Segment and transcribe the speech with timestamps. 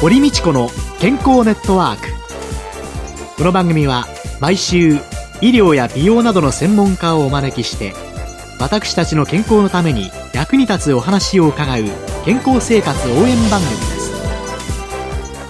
[0.00, 2.06] 堀道子の健康ネットワーク。
[3.36, 4.06] この番組は
[4.40, 4.92] 毎週
[5.40, 7.94] 医療や美容などの専門家をお招きして
[8.60, 11.82] 私たちの健康のために役に立つお話を伺う
[12.24, 14.12] 健康生活応援番組です。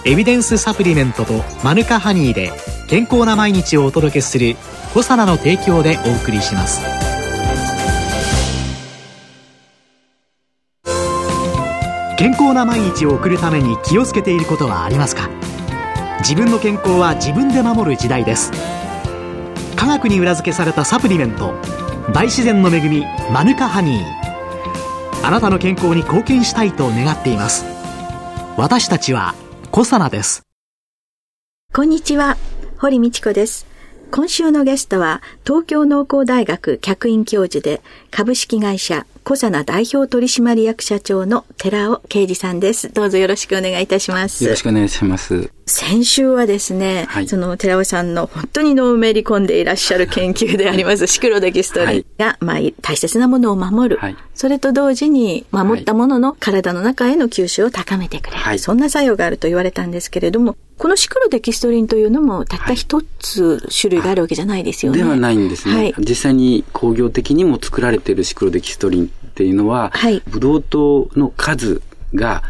[0.05, 2.51] エビデンスサプリメントとマヌカハニーで
[2.87, 4.55] 健康な毎日をお届けする
[4.95, 7.08] コサナの提供でお送りします。
[12.19, 15.29] 健康な毎日を送るために気をつけていることはありますか？
[16.19, 18.51] 自分の健康は自分で守る時代です。
[19.77, 21.53] 科学に裏付けされたサプリメント
[22.13, 25.25] 大自然の恵みマヌカハニー。
[25.25, 27.63] あなたの健康に貢献したいと願っています。
[28.57, 29.33] 私たちは
[29.71, 30.41] コサナです。
[31.73, 32.35] こんにちは。
[32.79, 33.65] 堀道子です。
[34.11, 42.93] 今週のゲストは東京農工大学客員教授で株式会社小佐奈代表取締役社長の寺尾啓二さんです。
[42.93, 44.43] どうぞよろしくお願いいたします。
[44.43, 45.51] よろしくお願いします。
[45.65, 64.99] 先週はですね、はい、その寺尾さんの本当にのめり込んでいらっしゃる研究であります シクロデキストリンが、はい、まあ、大切なものを守る、はい、それと同時に守ったものの体の中への吸収を高めてくれる、そんな作用があると言われたんですけれども、このシクロデキストリンというのもたった一つ種類があるわけじゃないですよね。
[64.99, 65.93] ではないんですね。
[65.99, 71.81] 実際に工業的にも作られているシクロデキストリンっていうのは、はい、ブドウ糖の数
[72.13, 72.43] が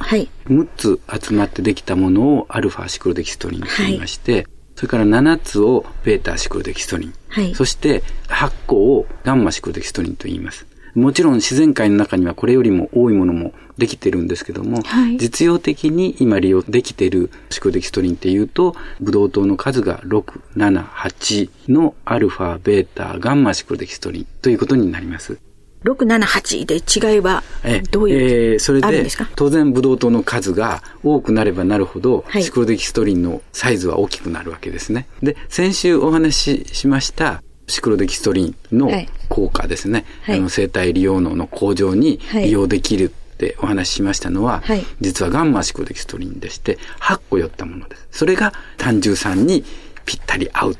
[0.48, 4.46] 6つ集まってできたものをアルファシクロデキストリンと言いまして、はい、
[4.76, 10.66] それから7つをベータシクロデキストリン、はい、そして8個をガンマシクロデキストリンと言います。
[10.96, 25.40] もちろん自然界の中にはこれよりも多いものもできてるんですけども、はい、実用的に今利用できているシクロデキストリンっていうと、ブドウ糖の数が6、7、8のアルファ、ベータ、ガンマシクロデキストリンということになります。
[25.84, 27.44] 678で違いは
[27.92, 35.08] どういう、えー、それで当然ブドウ糖の数が多くなればなるほど、はい、シクロデキストリンのサイズは大きくなるわけですね。
[35.24, 38.92] で、先週お話ししましたシクロデキストリンの
[39.30, 40.06] 効果ですね。
[40.24, 48.08] はい、あの生体利用能の向上に利用できるってお話ししましたのは、はい、実はガンマシクロデキストリンでして、8個寄ったものです。
[48.12, 49.64] それが単純酸に
[50.06, 50.78] ぴったり合うっ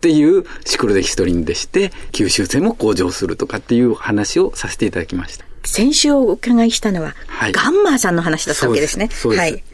[0.00, 5.44] ていうシクロデキストリンでして、吸収性も向上するとかっていう話をさせていただきました。
[5.64, 9.08] 先週お伺いしたのは、はい、ガンマーさんの話だったわけですね。
[9.12, 9.40] そうです。
[9.40, 9.64] はい。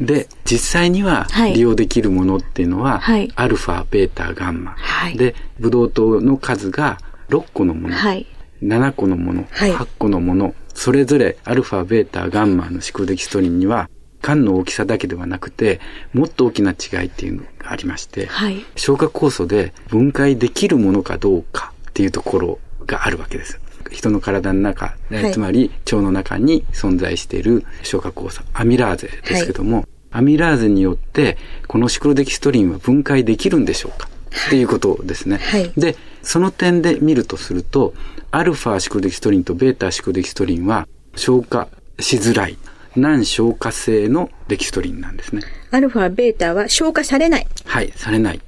[0.00, 4.74] で、実際には利用できるものっていうのは、はい、アルファ、ベータ、ガンマ。
[4.76, 8.26] はい、で、ブドウ糖の数が6個のもの、はい、
[8.62, 13.90] 7個のもの、はい、8個のもの、それぞれアルファ、ベータ、ガンマのシクロデキストリンには
[14.22, 15.80] 缶の大きさだけではなくて、
[16.12, 23.60] もっと大きな違いっていうのがありまして、はい、消化酵素で分解できるものかどうかっていうところがあるわけです。
[23.90, 34.08] 人の体の中、はい、つまり腸の中に存在している消化酵素、アミラーゼですけども、はい、アミラーゼによって、このシクロデキストリンは分解できるんでしょうか
[34.46, 35.38] っていうことですね。
[35.38, 37.94] はい、で、その点で見るとすると、
[38.30, 41.68] アルファシクロデキストリンとベータシクロデキストリンは消化
[41.98, 42.58] しづらい。
[42.96, 45.42] 難消化性のデキストリンなんですね。
[45.70, 47.46] アルファ、ベータは消化されない。
[47.64, 48.40] はい、されない。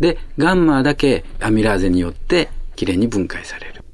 [0.00, 3.84] で、ガンマだけアミラーゼによってきれいに分解される。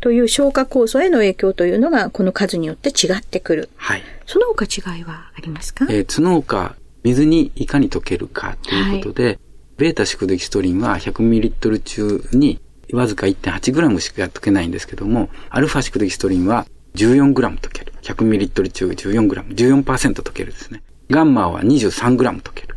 [0.00, 3.70] という消化酵素への影響というのが、この数によって違ってくる。
[3.76, 4.02] はい。
[4.24, 5.86] その他違いはありますか？
[5.90, 9.38] えー、その他、水にいかに溶けるかということで、はい、
[9.78, 12.60] ベータシクデキストリンは 100ml 中に
[12.92, 17.92] わずか 1.8g しか溶けないんですけども、アルファシクデキストリンは 14g 溶ける。
[18.02, 20.82] 100ml 中 14g、14%溶けるですね。
[21.10, 22.76] ガンマは 23g 溶ける。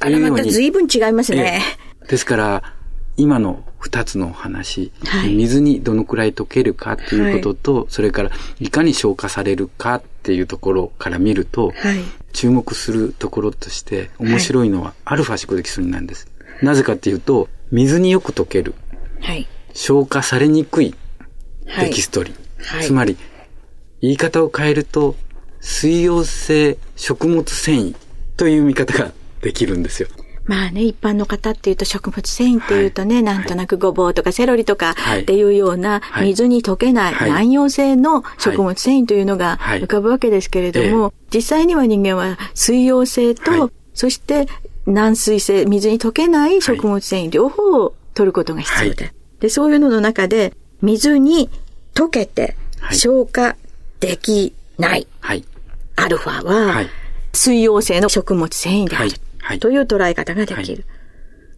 [0.00, 1.60] あら、また随分違いますね。
[2.08, 2.62] ですから、
[3.16, 11.98] 今の二つのお話、はい、水にどのくらい溶けるかっていうことと、はい、それからいかに消化されるかっていうところから見ると、はい、
[12.32, 16.28] 注目するところとして面白いのはアルファシクデキスリンなんです。
[16.62, 18.74] なぜかっていうと、水によく溶ける。
[19.72, 20.94] 消化されにくい
[21.80, 22.34] デキストリン。
[22.82, 23.16] つまり
[24.00, 25.16] 言い方を変えると、
[25.60, 27.96] 水溶性食物繊維
[28.36, 30.08] という見方ができるんですよ。
[30.44, 44.48] まあね、一般の方っていうと食物繊維っていうとね、はい、なんとなくごぼうとかセロリとかっていうような水に溶けない難溶性の食物繊維というのが浮かぶわけですけれども、実際には人間は水溶性と、そして
[44.84, 49.12] 軟水性、水に溶けない食物繊維両方を取ることが必要で。
[49.40, 51.50] で、そういうのの中で水に
[51.94, 52.56] 溶けて
[52.90, 53.56] 消化
[54.00, 55.06] できない。
[55.20, 55.44] はい。
[55.96, 56.88] アルファは、はい、
[57.32, 59.10] 水溶性の食物繊維である。
[59.40, 59.58] はい。
[59.58, 60.84] という捉え方ができる。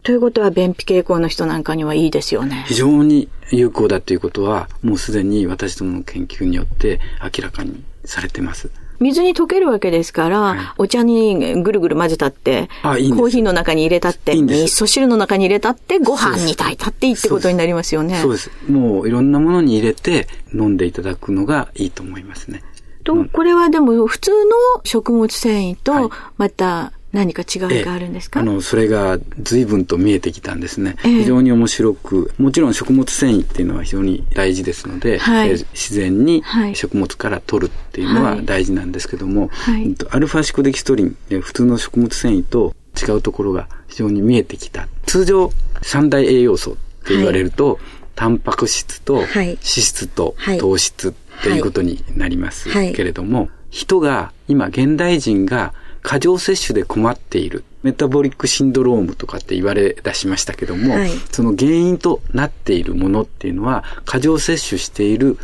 [0.02, 2.64] ということは便秘傾向の人なんかにはいいですよね。
[2.68, 8.70] 非常に有効だということは、もうすでに私どもの研究によって明らかにされてます。
[9.04, 18.18] 水に溶けるわけですから、はい、お茶にぐるぐる混ぜたって、あいいコーヒーの中に入れたって、いい味噌汁の中に入れたって、ご飯に炊いたっていいってことになりますよね。
[18.22, 18.50] そうです。
[18.66, 22.62] もういろんなものに入れて飲んでいただくのがいいと思いますね。
[23.04, 24.50] と、これはでも普通の
[24.84, 30.96] 食物繊維と、また何か違いがあるんですか、あの、それが随分と見えてきたんですね。
[31.04, 36.42] えー、非常に面白く、もちろん食物繊維っていうのは非常に大事ですので、はい、えー、自然に
[36.74, 44.88] 食物から取るっていうのは大事なんですけども、はい、アルファシコデキストリン、普通の食物繊維と違うところが非常に見えてきた。
[45.06, 45.52] 通常、
[45.82, 46.74] 三大栄養素っ
[47.06, 47.78] て言われると、はい、
[48.16, 55.74] タンパク質と脂質と糖質っていうことになりますけれども、人が、今現代人が
[56.04, 57.64] 過剰摂取で困っている。
[57.82, 65.38] メタボリックシンドロームとかって言われ出しましたけども、はい、その原因となっているものっていうのは、過剰摂取している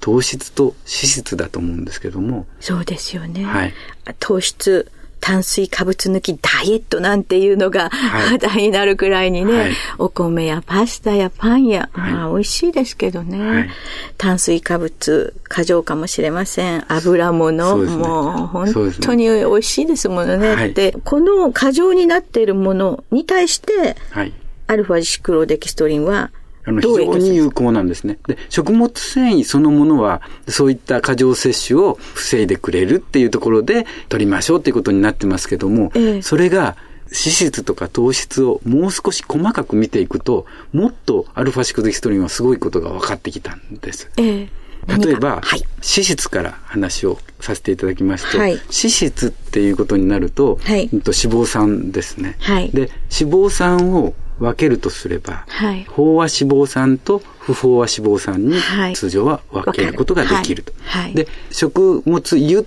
[0.00, 2.46] 糖質と脂質だと思うんですけども。
[2.58, 3.44] そうですよね。
[3.44, 3.74] はい。
[4.18, 13.70] 糖質、炭水化物抜きダイエットなんていうのが話題になるくらいにね、はい、お米やパスタやパンや、はい、まあ美味しいですけどね、はい、
[14.16, 16.84] 炭水化物過剰かもしれません。
[16.92, 20.70] 油物、ね、もう本当に美味しいですものね。
[20.70, 23.96] で、この過剰になっているものに対して、
[24.66, 26.30] アルファシクロデキストリンは
[26.68, 28.18] あの、非常に有効なんですね。
[28.26, 36.76] で、食物繊維そのものは、そういった過剰摂取を防いでくれるっていうところで取りましょうっていうことになってますけども、ええ、それが、
[37.10, 40.44] 脂質とか糖質をもう少し細かく見ていくと、
[40.74, 44.10] もっとアルファシクデキストリンはすごいことが分かってきたんです。
[44.18, 44.48] ええ。
[44.86, 52.36] 例えば、はい、脂質から話をさせていただきますと、はい、脂質っていうことになると、はい、脂肪酸ですね。
[52.40, 52.90] はい、で、
[53.20, 60.72] 脂肪酸を分けるとすれば、はい、飽和脂肪酸と不飽和脂肪酸に通常は分けることができると。
[60.84, 62.64] はい、で、食物油、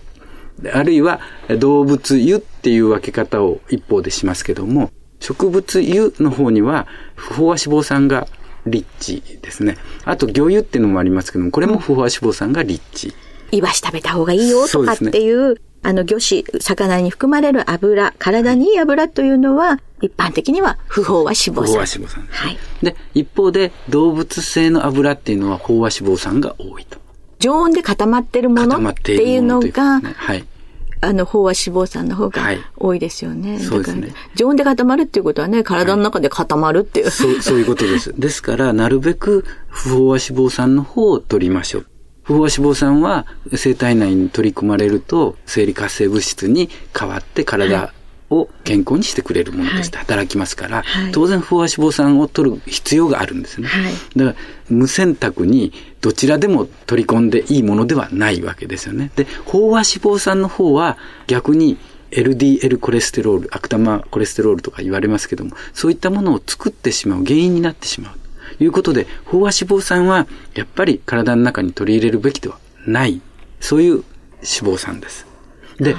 [0.74, 1.20] あるいは
[1.60, 8.28] 動物油っていう分け方を一方でしますけども、植物油の方には不飽和脂肪酸が
[8.66, 9.78] リッチですね。
[10.04, 13.14] あと魚油っていうのもありますけども、これも不飽和脂肪酸がリッチ。
[13.52, 21.66] イワシ食べた方がいいよとかっていう、あの魚脂、魚に含まれる油、体にいい油というのは、一般的には不飽和脂肪酸。
[21.66, 22.28] 不飽和脂肪酸。
[22.30, 22.58] はい。
[22.82, 27.00] で、一方で動物性の油っていうのは飽和脂肪酸が多いと。
[27.40, 30.46] 常温で固まってるものっていうのが、ね、はい。
[31.04, 32.44] あの、飽和脂肪酸の方が
[32.78, 33.56] 多いですよね。
[33.56, 34.14] はい、そうですね。
[34.36, 37.06] 常温で固まるっていうことはね、体の中で固まるっていう。
[37.06, 38.14] はい、そう、そういうことです。
[38.18, 41.86] ですから、なるべく不飽和脂肪酸の方を取りましょう。
[42.24, 47.92] 不飽和脂肪酸は生体内に取り込まれると生理活性物質に変わって体
[48.32, 53.68] を健康にしてくれるものとして働きますから、はい、当然飽和脂肪酸を取る必要があるんですね。
[53.68, 54.36] はい、だから
[54.70, 59.12] 無選択にどちらでも取り込んでいいものではないわけですよね。
[59.16, 60.98] で、飽和脂肪酸の方は
[61.28, 61.78] 逆に
[62.12, 68.58] LDL コレステロール、悪玉コレステロールとか言われますけども、そういったものを作ってしまう原因になってしまう。
[68.58, 73.22] ということで、飽和脂肪酸はやっぱり体の中に取り入れるべきではない。
[73.60, 74.06] そういう脂
[74.42, 75.26] 肪酸です。
[75.80, 75.96] で、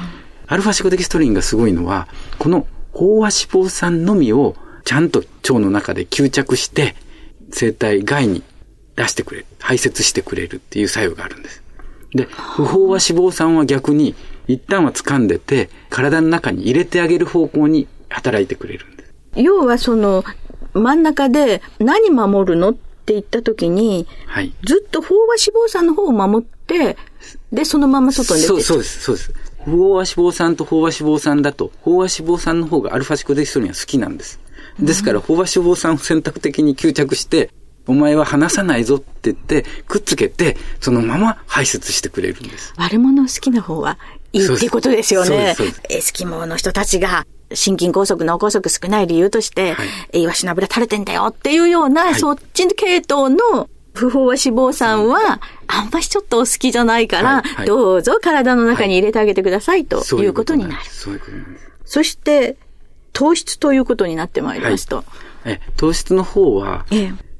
[0.46, 2.08] アルファシコデキストリンがすごいのは、
[2.38, 4.54] この飽和脂肪酸のみを
[4.84, 6.94] ちゃんと腸の中で吸着して、
[7.50, 8.42] 生体外に
[8.96, 11.62] 出してくれる、排泄してくれるっていう作用があるんです。
[12.14, 14.14] で、不飽和脂肪酸は逆に、
[14.48, 19.12] 一旦は掴んでて、体の中に入れてあげる方向に働いてくれるんです。
[19.36, 20.24] 要はその、
[20.74, 26.96] 真ん中で何守るのって言った時に、はい、ずっと飽和脂肪酸の方を守って、
[27.52, 29.32] で、そのまま外に出てそうそうです、そうです。
[29.64, 34.40] 不飽和脂肪酸と飽和脂肪酸だと、飽和脂肪酸の方がアルファシコデキストリンは好きなんです。
[34.78, 37.50] ですから、飽和脂肪酸を選択的に吸着して、
[37.86, 42.72] お前は離さないぞって言って、くっつけて、そのまま排出してくれるんです。
[42.76, 43.98] 悪者好きな方は
[44.32, 45.54] いいっていうことですよね。
[45.88, 60.84] エスキモーの人たちが、心筋梗塞、脳梗塞少ない理由として、はい、イワシの油垂れてんだよっていうような、はい、そっちの系統の不飽和脂肪酸は、あんましちょっとお好きじゃないから、はいはい、どうぞ体の中に入れてあげてください、ということになる。
[60.90, 61.70] そういうことなんです。
[61.84, 62.56] そして、
[63.12, 65.04] 糖質ということになってまいりますと。
[65.44, 66.86] え糖質の方は、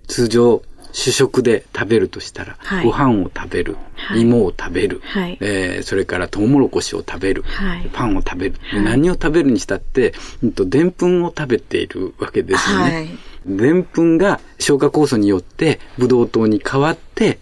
[0.08, 13.08] 通常、主食で食べるとしたら、はい、ご飯を食べる、はい、芋を食べる、はい、えー、それからトウモロコシを食べる、はい、パンを食べる、何を食べるにしたって、でんぷんを食べているわけですよね。
[13.46, 17.38] でんぷんが消化酵素によってブドウ糖に変わって、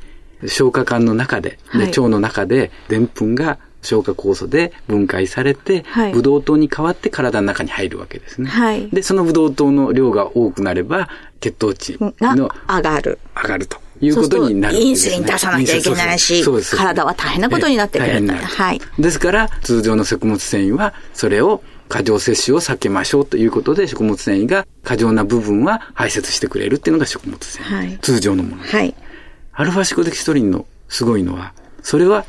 [0.46, 8.48] 消化管の中で、で腸の中ででんぷんが消化酵素で分解されて、はい、ブドウ糖に変わって体の中に入るわけですね。
[8.48, 8.88] はい。
[8.90, 11.08] で、そのブドウ糖の量が多くなれば、
[11.40, 13.18] 血糖値の上がる。
[13.34, 13.78] 上がると。
[14.02, 16.42] いうことになる、ね、インスリン出さなきゃいけないし、
[16.74, 18.28] 体は大変なことになってくる。
[18.28, 18.80] はい。
[18.98, 27.76] ですから、通常の食物繊維は、それを過剰摂取を避けましょうということで、食物繊維が過剰な部分は排泄してくれるっていうのが食物繊維。
[27.76, 28.62] はい、通常のもの。
[28.62, 28.94] はい。
[29.52, 32.24] アルファシコデキストリンのすごいのは、それは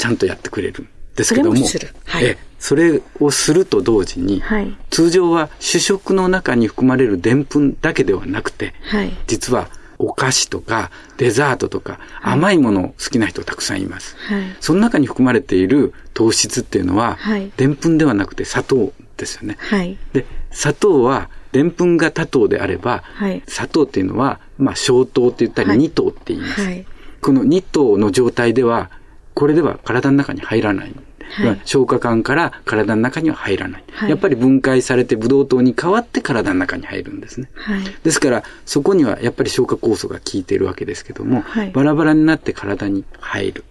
[0.00, 0.84] ちゃんとやってくれる。
[0.84, 14.16] んですけども、それはい、えそれをすると同時に、はい、通常は主食の中に含まれるでんぷんだけではなくて、はい、実はお菓子とかデザートとか甘いもの好きな人たくさんいます。
[14.16, 17.18] はい、その中に含まれている糖質っていうのは、
[17.56, 19.56] でんぷんではなくて砂糖ですよね。
[19.58, 26.64] はい、で、砂糖はでんぷんが多糖であれば、はい、砂糖っていうのは、まあ、小糖って言ったり二糖って言います。
[26.64, 26.86] はい、
[27.20, 28.90] この二糖の状態では、
[29.34, 30.94] これでは体の中に入らない。
[31.32, 37.48] はい、消化管から体の中には入らない、はい、やっぱり分解されてブドウ糖に変わって体の中に入るんですね。
[37.54, 43.64] はい、ですから、そこにはやっぱり消化酵素が効いているわけですけども、バラバラになって体に入る。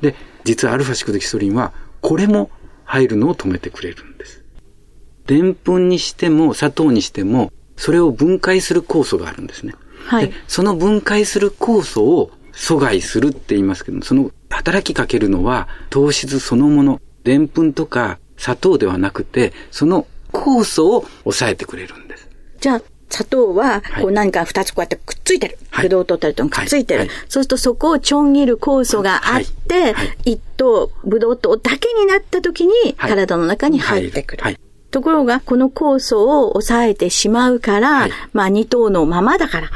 [0.00, 0.14] で、
[0.44, 2.50] 実はアルファシクドキストリンは、これも
[2.84, 4.42] 入るのを止めてくれるんです。
[5.26, 9.74] でんぷんにしても砂糖にしても、それを分解する酵素があるんですね。
[10.06, 22.28] はい、その分解する酵素を阻害するって言いますけどその働きかけるのは糖質そのもの、でんぷんとか砂糖ではなくて、その酵素を抑えてくれるんです。
[22.60, 22.82] じゃあ、
[23.12, 25.58] 砂糖は、こう何か二つこうやってくっついてる。
[25.82, 27.00] ブドウ糖とくっついてる。
[27.00, 29.94] はいはい、そうするとそこをちょん切る酵素があって、
[30.24, 34.58] 一糖、ブドウ糖だけになった時に体の中に入ってくる。
[34.90, 39.70] ところが、この酵素を抑えてしまうから、まあ二糖のままだから。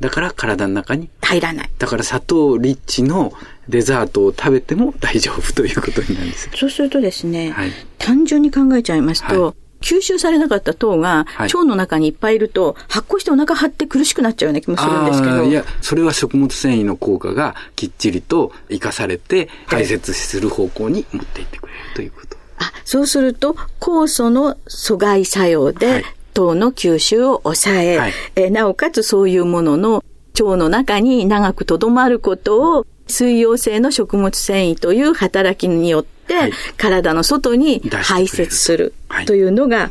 [0.00, 1.70] だから体の中に入らない。
[1.78, 3.32] だから砂糖リッチの
[3.68, 6.50] デザートを食べても大丈夫ということになるんです。
[6.54, 15.44] そうするとですね、はい、単純に考えちゃいますと、はい吸収されなかった糖が腸の中にいっぱいいると、発酵してお腹張って苦しくなっちゃうような気もするんですけど。
[15.44, 22.36] いや、それは食物繊維の効果がきっちりと生かされて排泄する方向に持っていってくれるということ。
[22.58, 26.04] あ、そうすると酵素の阻害作用で、
[26.34, 30.04] 糖の吸収を抑え、はい、えなおかつそういうものの
[30.40, 38.94] 腸の中に長くとどまることを水溶性の食物繊維という働きによって、はい、体の外に排泄する
[39.26, 39.90] というのが、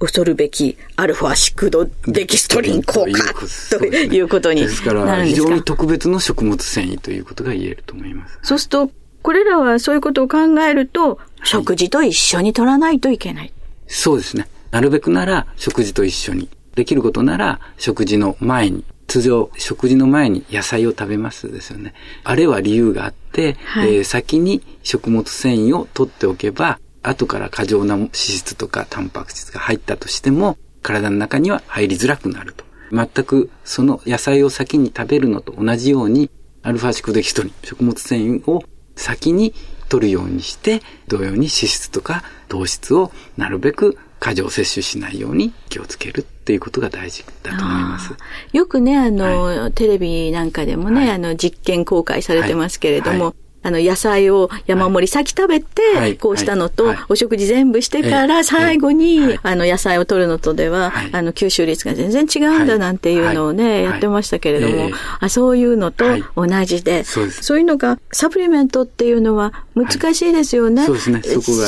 [0.00, 4.92] 恐るべきアルファシクドデキストリン効果ということになるんですか？
[4.92, 8.38] ですから非常に特別の食物繊維ということが言えると思います。
[8.42, 8.90] そうすると、
[9.22, 13.52] これらはそういうことを考えると、食事と一緒に取らないといけない。
[13.88, 14.46] そうですね。
[14.70, 16.48] なるべくなら食事と一緒に。
[16.74, 21.94] できることなら食事の前に通常食事の前に野菜を食べますですよね。
[22.24, 32.64] あれは理由があって、はい、えー、先に食物繊維を取っておけば、後から過剰な脂質とかタンパク質が入ったとしても、体の中には入りづらくなると。
[32.92, 36.30] 全くその野菜を先に食べるのと同じように、
[36.62, 38.62] アルファシクデキストリン、食物繊維を
[38.94, 39.54] 先に
[39.88, 48.14] 取るようにして、同様に脂質とか糖質をなるべく過剰摂取しないように気をつけるっていうことが大事だと思います。
[48.52, 53.34] よくね、あの、はい、テレビなんかでもね、はい、あの、実験公開されてますけれども、はい
[53.68, 70.86] あの、野菜を山盛り先食べて、こうしたのと、お食事全部してから、最後に、あの、野菜を取るのとでは、あの、吸収率が全然違うんだなんていうのをね、やってましたけれども、あそういうのと同じで、そういうのが、サプリメントっていうのは難しいですよね。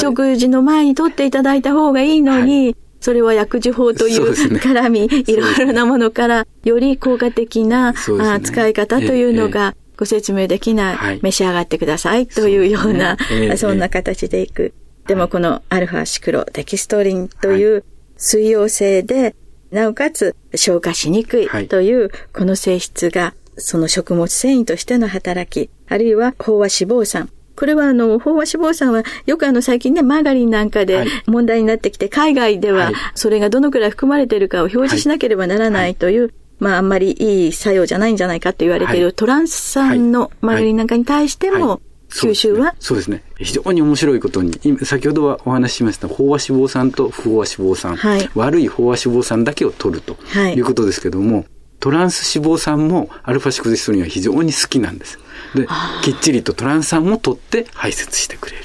[0.00, 13.46] 食事の前に取っていただいた方がいいのに、それは薬事法という絡み、いろいろなものから、より効果的な、使い方というのが、ご説明できない、はい、召し上がってくださいというような、そ、ね。
[13.46, 14.72] えー、そんな形でいく。
[15.06, 17.84] でもこのアルファシクロデキストリンという
[18.16, 19.36] 水溶性で、
[19.70, 35.94] なおかつ消化しにくいというこの性質が、その食物繊維としての働き、あるいは飽和脂肪酸、これはあの、飽和脂肪酸はよくあの最近ね、マーガリンなんかで問題になってきて、海外ではそれがどのくらい含まれているかを表示しなければならない。
[35.94, 43.22] というまあ、あんまりいい作用じゃないんじゃないかって言われている、はい、トランス酸のマガリンなんかに対しても、吸収は、そうですね。
[43.38, 44.52] 非常に面白いことに、
[44.84, 50.16] 先ほどはお話ししました、飽和脂肪酸と不飽和脂肪酸、はい、悪い飽和脂肪酸だけを取ると
[50.54, 50.60] い。
[50.60, 51.46] うことですけども、
[51.78, 55.18] トランス脂肪酸もアルファシクデストリンは非常に好きなんです。
[55.54, 55.66] で、
[56.02, 58.64] きっちりとトラン酸も取って排泄してくれる。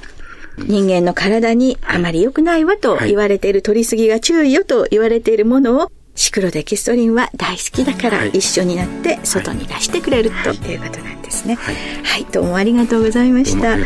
[0.57, 10.75] 人間の体にあまり良くないわと言われている、取りすぎが注意よと言われているものをシクロデキストリンは大好きだから一緒になって外に出してくれるとい。
[10.75, 11.55] うことなんですね。
[11.55, 13.77] はい、はい、どうもありがとうございました。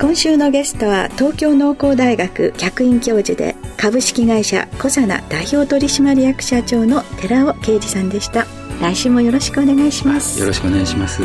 [0.00, 8.46] 今週のゲストは東京農工大学客員教授で株式会社コサナ代表取締役社長の寺尾啓二さんでした。
[8.80, 10.38] 来週もよろしくお願いします。
[10.38, 11.22] よろしくお願いします。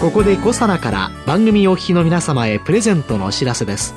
[0.00, 3.94] ここでコサナから番組お聞きの皆様へプレゼントのお知らせです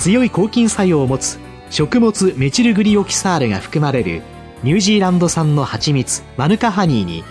[0.00, 1.38] 強い抗菌作用を持つ
[1.68, 4.22] 食物メチルグリオキサールが含まれる
[4.62, 7.22] ニュージーランド産の蜂蜜マヌカハニーに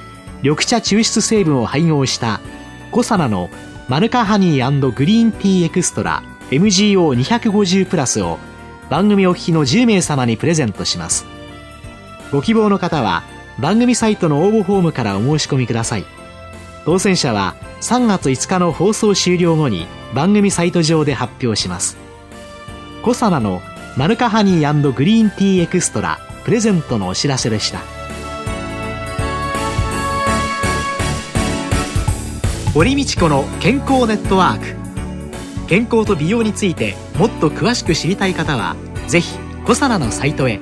[0.44, 2.42] 緑茶抽出成分を配合した
[2.92, 3.50] コサナの
[3.88, 6.22] マヌカハニーグリーンティーエクストラ
[6.52, 8.38] MGO250 プラスを
[8.88, 11.26] 番組お聞きの10名様にプレゼントします。
[12.32, 13.24] ご希望の方は
[13.58, 16.06] 番組サイトの応募フォームからお申し込みください。
[16.86, 22.09] 当選者は3月5日の放送終了後に番組サイト上で発表します。
[23.02, 23.62] コサナの
[23.96, 27.80] マヌカハニーグリーンティーエクストラプレゼントのお知らせでした。
[32.74, 35.68] 堀道子の健康ネットワーク。
[35.68, 38.76] 健康と美容についてもっと詳しく知りたい方は
[39.08, 40.60] ぜひコサナのサイトへ。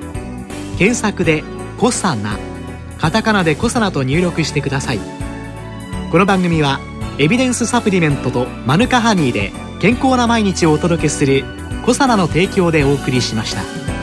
[0.78, 1.42] 検索で
[1.76, 2.38] 「コサナ」
[2.98, 5.00] カタカナで「コサナ」と入力してください。
[6.12, 6.78] この番組は
[7.18, 11.44] エビデンスサプリメントとマヌカハニーで健康な毎日をお届けする
[11.84, 13.97] 小皿の提供でお送りしました。